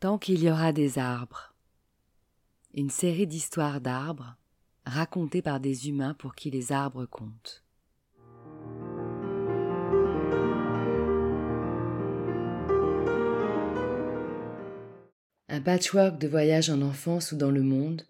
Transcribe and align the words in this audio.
Tant 0.00 0.16
qu'il 0.16 0.42
y 0.42 0.50
aura 0.50 0.72
des 0.72 0.98
arbres. 0.98 1.54
Une 2.72 2.88
série 2.88 3.26
d'histoires 3.26 3.82
d'arbres 3.82 4.38
racontées 4.86 5.42
par 5.42 5.60
des 5.60 5.90
humains 5.90 6.14
pour 6.14 6.34
qui 6.34 6.50
les 6.50 6.72
arbres 6.72 7.04
comptent. 7.04 7.62
Un 15.50 15.60
patchwork 15.60 16.18
de 16.18 16.28
voyages 16.28 16.70
en 16.70 16.80
enfance 16.80 17.32
ou 17.32 17.36
dans 17.36 17.50
le 17.50 17.62
monde 17.62 18.06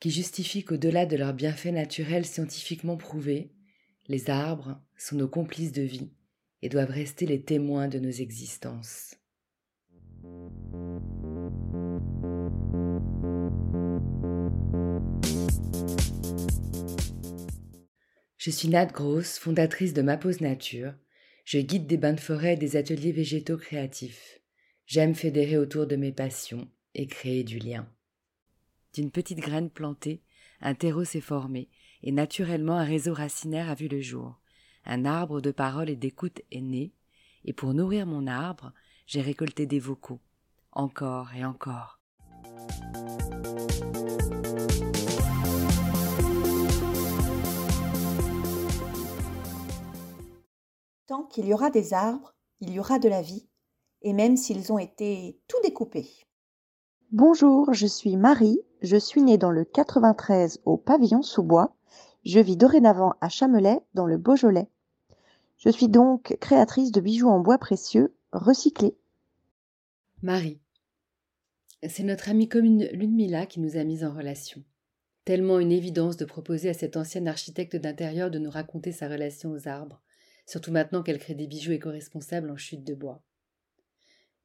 qui 0.00 0.10
justifie 0.10 0.64
qu'au-delà 0.64 1.04
de 1.04 1.18
leurs 1.18 1.34
bienfaits 1.34 1.66
naturels 1.66 2.24
scientifiquement 2.24 2.96
prouvés, 2.96 3.52
les 4.08 4.30
arbres 4.30 4.80
sont 4.96 5.16
nos 5.16 5.28
complices 5.28 5.72
de 5.72 5.82
vie 5.82 6.14
et 6.62 6.70
doivent 6.70 6.88
rester 6.88 7.26
les 7.26 7.42
témoins 7.42 7.88
de 7.88 7.98
nos 7.98 8.08
existences. 8.08 9.19
Je 18.40 18.50
suis 18.50 18.68
Nat 18.68 18.86
Gross, 18.86 19.38
fondatrice 19.38 19.92
de 19.92 20.00
Ma 20.00 20.16
Pause 20.16 20.40
Nature. 20.40 20.94
Je 21.44 21.58
guide 21.58 21.86
des 21.86 21.98
bains 21.98 22.14
de 22.14 22.20
forêt 22.20 22.54
et 22.54 22.56
des 22.56 22.76
ateliers 22.76 23.12
végétaux 23.12 23.58
créatifs. 23.58 24.40
J'aime 24.86 25.14
fédérer 25.14 25.58
autour 25.58 25.86
de 25.86 25.94
mes 25.94 26.10
passions 26.10 26.66
et 26.94 27.06
créer 27.06 27.44
du 27.44 27.58
lien. 27.58 27.86
D'une 28.94 29.10
petite 29.10 29.40
graine 29.40 29.68
plantée, 29.68 30.22
un 30.62 30.72
terreau 30.72 31.04
s'est 31.04 31.20
formé, 31.20 31.68
et 32.02 32.12
naturellement 32.12 32.78
un 32.78 32.84
réseau 32.84 33.12
racinaire 33.12 33.68
a 33.68 33.74
vu 33.74 33.88
le 33.88 34.00
jour. 34.00 34.40
Un 34.86 35.04
arbre 35.04 35.42
de 35.42 35.50
parole 35.50 35.90
et 35.90 35.96
d'écoute 35.96 36.40
est 36.50 36.62
né, 36.62 36.94
et 37.44 37.52
pour 37.52 37.74
nourrir 37.74 38.06
mon 38.06 38.26
arbre, 38.26 38.72
j'ai 39.06 39.20
récolté 39.20 39.66
des 39.66 39.80
vocaux, 39.80 40.22
encore 40.72 41.34
et 41.34 41.44
encore. 41.44 42.00
Qu'il 51.30 51.46
y 51.46 51.54
aura 51.54 51.70
des 51.70 51.94
arbres, 51.94 52.34
il 52.60 52.70
y 52.70 52.80
aura 52.80 52.98
de 52.98 53.08
la 53.08 53.22
vie, 53.22 53.46
et 54.02 54.12
même 54.12 54.36
s'ils 54.36 54.72
ont 54.72 54.78
été 54.78 55.40
tout 55.48 55.56
découpés. 55.62 56.08
Bonjour, 57.12 57.72
je 57.72 57.86
suis 57.86 58.16
Marie, 58.16 58.60
je 58.82 58.96
suis 58.96 59.22
née 59.22 59.38
dans 59.38 59.50
le 59.50 59.64
93 59.64 60.60
au 60.64 60.76
pavillon 60.76 61.22
sous 61.22 61.42
bois. 61.42 61.74
Je 62.24 62.38
vis 62.38 62.56
dorénavant 62.56 63.14
à 63.20 63.28
Chamelais 63.28 63.80
dans 63.94 64.06
le 64.06 64.18
Beaujolais. 64.18 64.68
Je 65.58 65.70
suis 65.70 65.88
donc 65.88 66.36
créatrice 66.40 66.92
de 66.92 67.00
bijoux 67.00 67.28
en 67.28 67.40
bois 67.40 67.58
précieux 67.58 68.14
recyclés. 68.32 68.96
Marie. 70.22 70.60
C'est 71.88 72.02
notre 72.02 72.28
amie 72.28 72.48
commune 72.48 72.88
Ludmilla 72.92 73.46
qui 73.46 73.60
nous 73.60 73.76
a 73.76 73.84
mis 73.84 74.04
en 74.04 74.12
relation. 74.12 74.62
Tellement 75.24 75.58
une 75.58 75.72
évidence 75.72 76.16
de 76.16 76.24
proposer 76.24 76.68
à 76.68 76.74
cette 76.74 76.96
ancienne 76.96 77.28
architecte 77.28 77.76
d'intérieur 77.76 78.30
de 78.30 78.38
nous 78.38 78.50
raconter 78.50 78.92
sa 78.92 79.08
relation 79.08 79.50
aux 79.50 79.68
arbres, 79.68 80.02
surtout 80.50 80.72
maintenant 80.72 81.02
qu'elle 81.02 81.18
crée 81.18 81.34
des 81.34 81.46
bijoux 81.46 81.72
éco-responsables 81.72 82.50
en 82.50 82.56
chute 82.56 82.84
de 82.84 82.94
bois. 82.94 83.22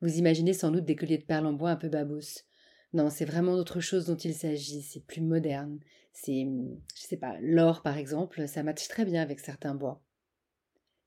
Vous 0.01 0.17
imaginez 0.17 0.53
sans 0.53 0.71
doute 0.71 0.85
des 0.85 0.95
colliers 0.95 1.17
de 1.17 1.23
perles 1.23 1.47
en 1.47 1.53
bois 1.53 1.71
un 1.71 1.75
peu 1.77 1.89
babos, 1.89 2.43
non, 2.95 3.09
c'est 3.09 3.25
vraiment 3.25 3.57
d'autre 3.57 3.81
chose 3.81 4.05
dont 4.05 4.15
il 4.15 4.33
s'agit, 4.33 4.81
c'est 4.81 5.05
plus 5.05 5.19
moderne. 5.19 5.81
C'est, 6.13 6.47
je 6.95 7.01
sais 7.01 7.17
pas, 7.17 7.35
l'or 7.41 7.81
par 7.81 7.97
exemple, 7.97 8.47
ça 8.47 8.63
matche 8.63 8.87
très 8.87 9.03
bien 9.03 9.21
avec 9.21 9.41
certains 9.41 9.75
bois. 9.75 10.01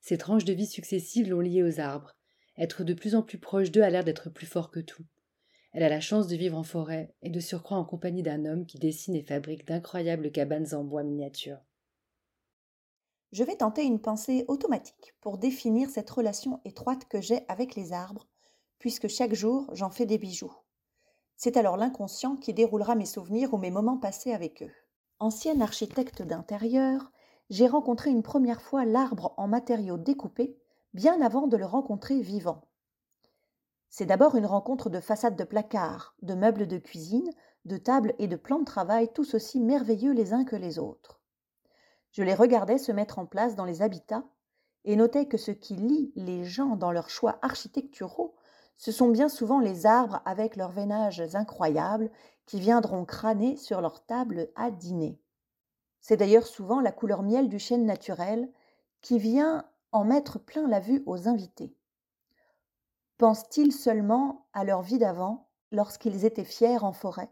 Ces 0.02 0.18
tranches 0.18 0.44
de 0.44 0.52
vie 0.52 0.66
successives 0.66 1.30
l'ont 1.30 1.40
liée 1.40 1.62
aux 1.62 1.80
arbres. 1.80 2.14
Être 2.58 2.84
de 2.84 2.92
plus 2.92 3.14
en 3.14 3.22
plus 3.22 3.38
proche 3.38 3.70
d'eux 3.70 3.80
a 3.80 3.88
l'air 3.88 4.04
d'être 4.04 4.28
plus 4.28 4.46
fort 4.46 4.70
que 4.70 4.80
tout. 4.80 5.04
Elle 5.72 5.82
a 5.82 5.88
la 5.88 6.00
chance 6.00 6.26
de 6.26 6.36
vivre 6.36 6.58
en 6.58 6.62
forêt 6.62 7.14
et 7.22 7.30
de 7.30 7.40
surcroît 7.40 7.78
en 7.78 7.86
compagnie 7.86 8.22
d'un 8.22 8.44
homme 8.44 8.66
qui 8.66 8.78
dessine 8.78 9.14
et 9.14 9.22
fabrique 9.22 9.66
d'incroyables 9.66 10.30
cabanes 10.30 10.74
en 10.74 10.84
bois 10.84 11.04
miniatures. 11.04 11.64
Je 13.30 13.44
vais 13.44 13.56
tenter 13.56 13.84
une 13.84 14.00
pensée 14.00 14.46
automatique 14.48 15.14
pour 15.20 15.36
définir 15.36 15.90
cette 15.90 16.08
relation 16.08 16.60
étroite 16.64 17.04
que 17.04 17.20
j'ai 17.20 17.44
avec 17.48 17.74
les 17.74 17.92
arbres, 17.92 18.26
puisque 18.78 19.08
chaque 19.08 19.34
jour 19.34 19.68
j'en 19.74 19.90
fais 19.90 20.06
des 20.06 20.16
bijoux. 20.16 20.54
C'est 21.36 21.58
alors 21.58 21.76
l'inconscient 21.76 22.36
qui 22.36 22.54
déroulera 22.54 22.94
mes 22.94 23.04
souvenirs 23.04 23.52
ou 23.52 23.58
mes 23.58 23.70
moments 23.70 23.98
passés 23.98 24.32
avec 24.32 24.62
eux. 24.62 24.72
Ancienne 25.18 25.60
architecte 25.60 26.22
d'intérieur, 26.22 27.12
j'ai 27.50 27.66
rencontré 27.66 28.08
une 28.08 28.22
première 28.22 28.62
fois 28.62 28.86
l'arbre 28.86 29.34
en 29.36 29.46
matériaux 29.46 29.98
découpés, 29.98 30.56
bien 30.94 31.20
avant 31.20 31.48
de 31.48 31.58
le 31.58 31.66
rencontrer 31.66 32.22
vivant. 32.22 32.62
C'est 33.90 34.06
d'abord 34.06 34.36
une 34.36 34.46
rencontre 34.46 34.88
de 34.88 35.00
façades 35.00 35.36
de 35.36 35.44
placards, 35.44 36.14
de 36.22 36.34
meubles 36.34 36.66
de 36.66 36.78
cuisine, 36.78 37.30
de 37.66 37.76
tables 37.76 38.14
et 38.18 38.26
de 38.26 38.36
plans 38.36 38.60
de 38.60 38.64
travail 38.64 39.12
tous 39.12 39.34
aussi 39.34 39.60
merveilleux 39.60 40.12
les 40.12 40.32
uns 40.32 40.44
que 40.44 40.56
les 40.56 40.78
autres. 40.78 41.17
Je 42.12 42.22
les 42.22 42.34
regardais 42.34 42.78
se 42.78 42.92
mettre 42.92 43.18
en 43.18 43.26
place 43.26 43.54
dans 43.54 43.64
les 43.64 43.82
habitats 43.82 44.24
et 44.84 44.96
notais 44.96 45.26
que 45.26 45.36
ce 45.36 45.50
qui 45.50 45.76
lie 45.76 46.12
les 46.16 46.44
gens 46.44 46.76
dans 46.76 46.92
leurs 46.92 47.10
choix 47.10 47.38
architecturaux 47.42 48.34
ce 48.78 48.92
sont 48.92 49.08
bien 49.08 49.28
souvent 49.28 49.58
les 49.58 49.86
arbres 49.86 50.22
avec 50.24 50.54
leurs 50.54 50.70
veinages 50.70 51.20
incroyables 51.34 52.10
qui 52.46 52.60
viendront 52.60 53.04
crâner 53.04 53.56
sur 53.56 53.80
leur 53.80 54.06
table 54.06 54.48
à 54.54 54.70
dîner. 54.70 55.20
C'est 56.00 56.16
d'ailleurs 56.16 56.46
souvent 56.46 56.80
la 56.80 56.92
couleur 56.92 57.24
miel 57.24 57.48
du 57.48 57.58
chêne 57.58 57.84
naturel 57.84 58.48
qui 59.02 59.18
vient 59.18 59.68
en 59.90 60.04
mettre 60.04 60.38
plein 60.38 60.68
la 60.68 60.78
vue 60.78 61.02
aux 61.06 61.28
invités. 61.28 61.74
Pensent-ils 63.18 63.72
seulement 63.72 64.46
à 64.52 64.62
leur 64.62 64.82
vie 64.82 64.98
d'avant, 64.98 65.48
lorsqu'ils 65.72 66.24
étaient 66.24 66.44
fiers 66.44 66.82
en 66.82 66.92
forêt? 66.92 67.30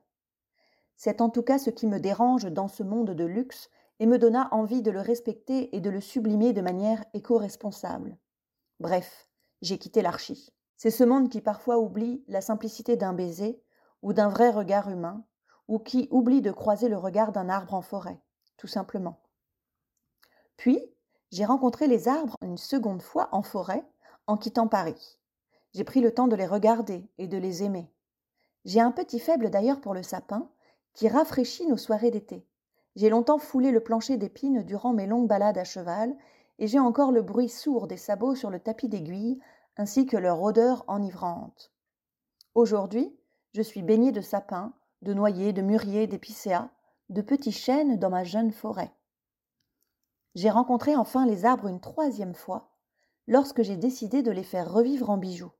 C'est 0.97 1.21
en 1.21 1.31
tout 1.31 1.43
cas 1.43 1.61
ce 1.61 1.71
qui 1.71 1.87
me 1.87 2.01
dérange 2.01 2.47
dans 2.47 2.69
ce 2.69 2.83
monde 2.83 3.13
de 3.13 3.25
luxe 3.25 3.71
et 3.99 4.07
me 4.07 4.19
donna 4.19 4.49
envie 4.53 4.83
de 4.83 4.91
le 4.91 5.01
respecter 5.01 5.75
et 5.75 5.81
de 5.81 5.91
le 5.91 6.01
sublimer 6.01 6.53
de 6.53 6.61
manière 6.61 7.05
éco-responsable. 7.15 8.17
Bref, 8.81 9.29
j'ai 9.63 9.79
quitté 9.79 10.03
l'archi. 10.03 10.53
C'est 10.77 10.91
ce 10.91 11.05
monde 11.05 11.31
qui 11.31 11.41
parfois 11.41 11.79
oublie 11.79 12.23
la 12.29 12.41
simplicité 12.41 12.97
d'un 12.97 13.15
baiser 13.15 13.63
ou 14.03 14.13
d'un 14.13 14.29
vrai 14.29 14.51
regard 14.51 14.91
humain, 14.91 15.25
ou 15.69 15.79
qui 15.79 16.09
oublie 16.11 16.43
de 16.43 16.53
croiser 16.53 16.89
le 16.89 16.99
regard 16.99 17.33
d'un 17.33 17.49
arbre 17.49 17.75
en 17.75 17.83
forêt, 17.83 18.21
tout 18.57 18.67
simplement. 18.67 19.21
Puis, 20.57 20.81
j'ai 21.33 21.45
rencontré 21.45 21.87
les 21.87 22.09
arbres 22.09 22.37
une 22.43 22.59
seconde 22.59 23.03
fois 23.03 23.29
en 23.33 23.43
forêt 23.43 23.85
en 24.27 24.37
quittant 24.37 24.69
Paris. 24.69 25.19
J'ai 25.75 25.85
pris 25.85 26.01
le 26.01 26.13
temps 26.13 26.29
de 26.29 26.37
les 26.37 26.47
regarder 26.47 27.09
et 27.19 27.27
de 27.27 27.37
les 27.37 27.63
aimer. 27.63 27.91
J'ai 28.65 28.81
un 28.81 28.93
petit 28.93 29.19
faible 29.19 29.51
d'ailleurs 29.51 29.81
pour 29.81 29.95
le 29.95 30.03
sapin, 30.03 30.51
qui 30.93 31.09
rafraîchit 31.09 31.67
nos 31.67 31.77
soirées 31.77 32.11
d'été. 32.11 32.47
J'ai 32.97 33.11
longtemps 33.11 33.39
foulé 33.39 33.71
le 33.71 33.81
plancher 33.81 34.17
d'épines 34.17 34.63
durant 34.63 34.95
mes 34.95 35.07
longues 35.07 35.29
balades 35.29 35.59
à 35.59 35.65
cheval, 35.65 36.17
et 36.59 36.67
j'ai 36.67 36.79
encore 36.79 37.13
le 37.13 37.21
bruit 37.21 37.51
sourd 37.51 37.87
des 37.87 37.99
sabots 37.99 38.35
sur 38.35 38.51
le 38.51 38.59
tapis 38.59 38.89
d'aiguille 38.89 39.39
ainsi 39.77 40.07
que 40.07 40.17
leur 40.17 40.43
odeur 40.43 40.85
enivrante. 40.89 41.71
Aujourd'hui, 42.55 43.15
je 43.53 43.61
suis 43.61 43.83
baignée 43.83 44.13
de 44.13 44.23
sapins, 44.23 44.73
de 45.03 45.13
noyers, 45.13 45.53
de 45.53 45.61
mûriers, 45.61 46.07
d'épicéas, 46.07 46.71
de 47.11 47.21
petits 47.21 47.53
chênes 47.53 47.99
dans 47.99 48.09
ma 48.09 48.25
jeune 48.25 48.53
forêt. 48.53 48.95
J'ai 50.35 50.49
rencontré 50.49 50.97
enfin 50.97 51.27
les 51.27 51.45
arbres 51.45 51.67
une 51.67 51.81
troisième 51.81 52.35
fois, 52.35 52.71
lorsque 53.27 53.63
j'ai 53.63 53.77
décidé 53.77 54.23
de 54.23 54.31
les 54.31 54.43
faire 54.43 54.73
revivre 54.73 55.11
en 55.11 55.19
bijoux. 55.19 55.53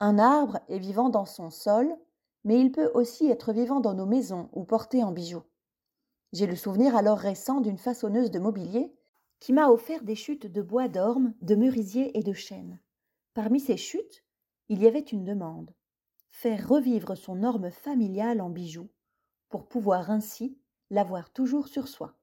Un 0.00 0.18
arbre 0.18 0.60
est 0.68 0.78
vivant 0.78 1.08
dans 1.08 1.24
son 1.24 1.48
sol, 1.48 1.96
mais 2.44 2.60
il 2.60 2.70
peut 2.72 2.90
aussi 2.92 3.30
être 3.30 3.52
vivant 3.54 3.80
dans 3.80 3.94
nos 3.94 4.06
maisons 4.06 4.50
ou 4.52 4.64
porté 4.64 5.02
en 5.02 5.12
bijoux. 5.12 5.42
J'ai 6.36 6.46
le 6.46 6.54
souvenir 6.54 6.94
alors 6.94 7.16
récent 7.16 7.62
d'une 7.62 7.78
façonneuse 7.78 8.30
de 8.30 8.38
mobilier 8.38 8.92
qui 9.40 9.54
m'a 9.54 9.70
offert 9.70 10.04
des 10.04 10.14
chutes 10.14 10.46
de 10.46 10.60
bois 10.60 10.86
d'orme, 10.86 11.32
de 11.40 11.54
merisier 11.54 12.18
et 12.18 12.22
de 12.22 12.34
chêne. 12.34 12.78
Parmi 13.32 13.58
ces 13.58 13.78
chutes, 13.78 14.22
il 14.68 14.82
y 14.82 14.86
avait 14.86 14.98
une 15.00 15.24
demande 15.24 15.72
faire 16.28 16.68
revivre 16.68 17.16
son 17.16 17.42
orme 17.42 17.70
familial 17.70 18.42
en 18.42 18.50
bijoux, 18.50 18.90
pour 19.48 19.66
pouvoir 19.66 20.10
ainsi 20.10 20.58
l'avoir 20.90 21.30
toujours 21.30 21.68
sur 21.68 21.88
soi. 21.88 22.18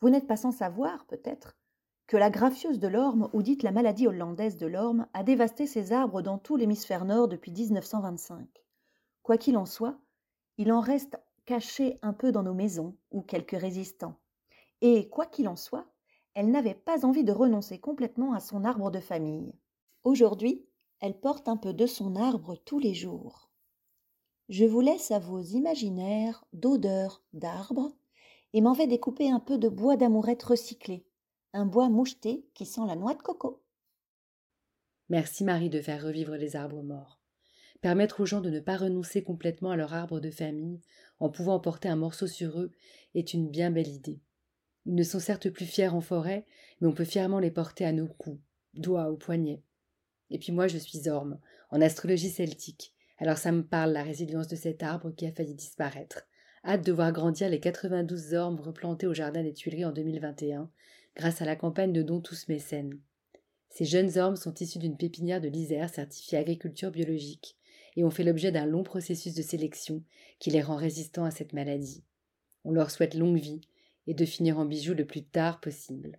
Vous 0.00 0.08
n'êtes 0.08 0.26
pas 0.26 0.38
sans 0.38 0.50
savoir, 0.50 1.04
peut-être, 1.04 1.58
que 2.06 2.16
la 2.16 2.30
grafieuse 2.30 2.78
de 2.78 2.88
l'orme, 2.88 3.28
ou 3.34 3.42
dite 3.42 3.62
la 3.62 3.70
maladie 3.70 4.06
hollandaise 4.06 4.56
de 4.56 4.66
l'orme, 4.66 5.06
a 5.12 5.24
dévasté 5.24 5.66
ses 5.66 5.92
arbres 5.92 6.22
dans 6.22 6.38
tout 6.38 6.56
l'hémisphère 6.56 7.04
nord 7.04 7.28
depuis 7.28 7.52
1925. 7.52 8.48
Quoi 9.22 9.36
qu'il 9.36 9.58
en 9.58 9.66
soit, 9.66 9.98
il 10.56 10.72
en 10.72 10.80
reste 10.80 11.18
caché 11.44 11.98
un 12.02 12.12
peu 12.12 12.32
dans 12.32 12.42
nos 12.42 12.54
maisons, 12.54 12.96
ou 13.10 13.22
quelques 13.22 13.58
résistants. 13.58 14.18
Et 14.80 15.08
quoi 15.08 15.26
qu'il 15.26 15.48
en 15.48 15.56
soit, 15.56 15.86
elle 16.34 16.50
n'avait 16.50 16.74
pas 16.74 17.04
envie 17.04 17.24
de 17.24 17.32
renoncer 17.32 17.78
complètement 17.78 18.32
à 18.32 18.40
son 18.40 18.64
arbre 18.64 18.90
de 18.90 19.00
famille. 19.00 19.52
Aujourd'hui, 20.04 20.64
elle 21.00 21.18
porte 21.18 21.48
un 21.48 21.56
peu 21.56 21.72
de 21.72 21.86
son 21.86 22.16
arbre 22.16 22.56
tous 22.56 22.78
les 22.78 22.94
jours. 22.94 23.50
Je 24.48 24.64
vous 24.64 24.80
laisse 24.80 25.10
à 25.10 25.18
vos 25.18 25.40
imaginaires 25.40 26.44
d'odeurs 26.52 27.22
d'arbres 27.32 27.92
et 28.52 28.60
m'en 28.60 28.72
vais 28.72 28.86
découper 28.86 29.30
un 29.30 29.40
peu 29.40 29.58
de 29.58 29.68
bois 29.68 29.96
d'amourette 29.96 30.42
recyclé, 30.42 31.06
un 31.52 31.66
bois 31.66 31.88
moucheté 31.88 32.46
qui 32.54 32.66
sent 32.66 32.86
la 32.86 32.96
noix 32.96 33.14
de 33.14 33.22
coco. 33.22 33.62
Merci 35.08 35.44
Marie 35.44 35.70
de 35.70 35.80
faire 35.80 36.04
revivre 36.04 36.36
les 36.36 36.56
arbres 36.56 36.82
morts. 36.82 37.19
Permettre 37.80 38.20
aux 38.20 38.26
gens 38.26 38.42
de 38.42 38.50
ne 38.50 38.60
pas 38.60 38.76
renoncer 38.76 39.22
complètement 39.22 39.70
à 39.70 39.76
leur 39.76 39.94
arbre 39.94 40.20
de 40.20 40.30
famille 40.30 40.80
en 41.18 41.30
pouvant 41.30 41.54
emporter 41.54 41.88
un 41.88 41.96
morceau 41.96 42.26
sur 42.26 42.60
eux 42.60 42.72
est 43.14 43.32
une 43.32 43.50
bien 43.50 43.70
belle 43.70 43.88
idée. 43.88 44.20
Ils 44.84 44.94
ne 44.94 45.02
sont 45.02 45.20
certes 45.20 45.48
plus 45.48 45.64
fiers 45.64 45.88
en 45.88 46.02
forêt, 46.02 46.46
mais 46.80 46.88
on 46.88 46.92
peut 46.92 47.04
fièrement 47.04 47.38
les 47.38 47.50
porter 47.50 47.86
à 47.86 47.92
nos 47.92 48.06
coups, 48.06 48.40
doigts 48.74 49.10
ou 49.10 49.16
poignets. 49.16 49.62
Et 50.28 50.38
puis 50.38 50.52
moi 50.52 50.68
je 50.68 50.76
suis 50.76 51.08
orme, 51.08 51.40
en 51.70 51.80
astrologie 51.80 52.28
celtique, 52.28 52.92
alors 53.18 53.38
ça 53.38 53.50
me 53.50 53.62
parle 53.62 53.92
la 53.92 54.02
résilience 54.02 54.48
de 54.48 54.56
cet 54.56 54.82
arbre 54.82 55.10
qui 55.12 55.26
a 55.26 55.32
failli 55.32 55.54
disparaître. 55.54 56.26
Hâte 56.64 56.84
de 56.84 56.92
voir 56.92 57.12
grandir 57.12 57.48
les 57.48 57.60
92 57.60 58.34
ormes 58.34 58.60
replantés 58.60 59.06
au 59.06 59.14
jardin 59.14 59.42
des 59.42 59.54
Tuileries 59.54 59.86
en 59.86 59.92
2021, 59.92 60.70
grâce 61.16 61.40
à 61.40 61.46
la 61.46 61.56
campagne 61.56 61.94
de 61.94 62.02
dons 62.02 62.20
tous 62.20 62.48
mécènes. 62.48 63.00
Ces 63.70 63.86
jeunes 63.86 64.18
ormes 64.18 64.36
sont 64.36 64.54
issus 64.54 64.78
d'une 64.78 64.98
pépinière 64.98 65.40
de 65.40 65.48
l'Isère 65.48 65.88
certifiée 65.88 66.38
agriculture 66.38 66.90
biologique 66.90 67.56
et 67.96 68.04
ont 68.04 68.10
fait 68.10 68.24
l'objet 68.24 68.52
d'un 68.52 68.66
long 68.66 68.82
processus 68.82 69.34
de 69.34 69.42
sélection 69.42 70.02
qui 70.38 70.50
les 70.50 70.62
rend 70.62 70.76
résistants 70.76 71.24
à 71.24 71.30
cette 71.30 71.52
maladie. 71.52 72.04
On 72.64 72.72
leur 72.72 72.90
souhaite 72.90 73.14
longue 73.14 73.38
vie 73.38 73.62
et 74.06 74.14
de 74.14 74.24
finir 74.24 74.58
en 74.58 74.64
bijoux 74.64 74.94
le 74.94 75.06
plus 75.06 75.24
tard 75.24 75.60
possible. 75.60 76.18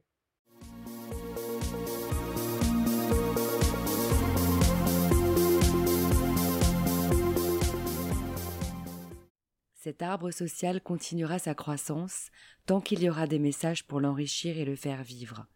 Cet 9.83 10.03
arbre 10.03 10.29
social 10.29 10.79
continuera 10.79 11.39
sa 11.39 11.55
croissance 11.55 12.29
tant 12.67 12.81
qu'il 12.81 13.01
y 13.01 13.09
aura 13.09 13.25
des 13.25 13.39
messages 13.39 13.83
pour 13.83 13.99
l'enrichir 13.99 14.59
et 14.59 14.65
le 14.65 14.75
faire 14.75 15.03
vivre. 15.03 15.47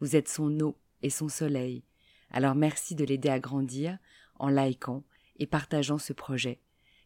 Vous 0.00 0.16
êtes 0.16 0.28
son 0.28 0.60
eau 0.60 0.76
et 1.02 1.08
son 1.08 1.30
soleil. 1.30 1.82
Alors 2.30 2.54
merci 2.54 2.94
de 2.94 3.06
l'aider 3.06 3.30
à 3.30 3.38
grandir 3.38 3.96
en 4.38 4.48
likant 4.48 5.02
et 5.40 5.46
partageant 5.46 5.98
ce 5.98 6.12
projet, 6.12 6.60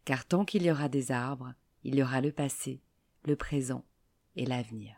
car 0.04 0.26
tant 0.26 0.44
qu'il 0.44 0.64
y 0.64 0.70
aura 0.70 0.88
des 0.90 1.12
arbres, 1.12 1.54
il 1.84 1.94
y 1.94 2.02
aura 2.02 2.20
le 2.20 2.32
passé, 2.32 2.82
le 3.25 3.36
présent 3.36 3.84
et 4.36 4.44
l'avenir. 4.44 4.96